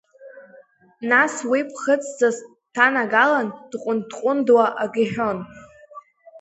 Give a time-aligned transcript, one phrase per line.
[1.09, 5.37] Нас уи ԥхыӡҵас дҭанагалан, дҟәынд-ҟәындуа ак иҳәон.